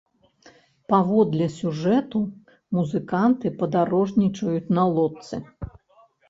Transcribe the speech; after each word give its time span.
Паводле 0.93 1.47
сюжэту, 1.57 2.21
музыканты 2.77 3.47
падарожнічаюць 3.61 4.73
на 4.79 4.83
лодцы. 4.97 5.35